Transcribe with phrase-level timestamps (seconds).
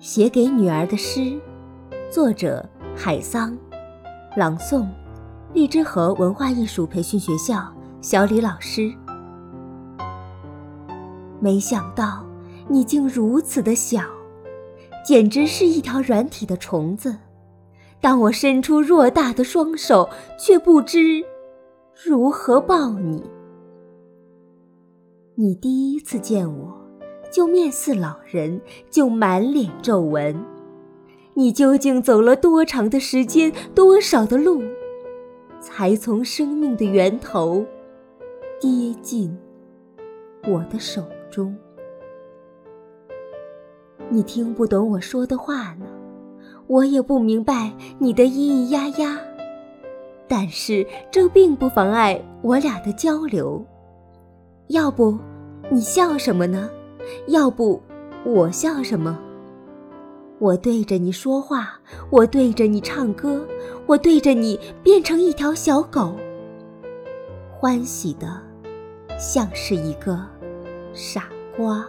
[0.00, 1.36] 写给女儿的诗，
[2.08, 3.58] 作者海桑，
[4.36, 4.86] 朗诵
[5.52, 7.66] 荔枝河文化艺术培训学校
[8.00, 8.92] 小李老师。
[11.40, 12.24] 没想到
[12.68, 14.00] 你竟如此的小，
[15.04, 17.16] 简直是一条软体的虫子。
[18.00, 20.08] 当我伸出偌大的双手，
[20.38, 21.24] 却不知
[22.06, 23.28] 如何抱你。
[25.34, 26.77] 你第一次见我。
[27.30, 30.36] 就面似老人，就满脸皱纹。
[31.34, 34.62] 你究竟走了多长的时间，多少的路，
[35.60, 37.64] 才从生命的源头
[38.60, 39.36] 跌进
[40.48, 41.56] 我的手中？
[44.08, 45.86] 你听不懂我说的话呢，
[46.66, 49.20] 我也不明白你的咿咿呀呀，
[50.26, 53.64] 但是这并不妨碍我俩的交流。
[54.68, 55.16] 要不，
[55.70, 56.68] 你笑什么呢？
[57.28, 57.82] 要不，
[58.24, 59.18] 我笑什么？
[60.38, 63.44] 我对着你说话，我对着你唱歌，
[63.86, 66.14] 我对着你变成一条小狗，
[67.50, 68.40] 欢喜的
[69.18, 70.24] 像是一个
[70.92, 71.24] 傻
[71.56, 71.84] 瓜。